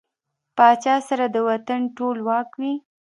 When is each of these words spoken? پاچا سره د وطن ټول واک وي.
پاچا 0.57 0.95
سره 1.07 1.25
د 1.29 1.37
وطن 1.49 1.81
ټول 1.97 2.17
واک 2.27 2.49
وي. 2.59 2.73